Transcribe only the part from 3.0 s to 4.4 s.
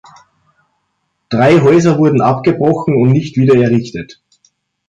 nicht wieder errichtet.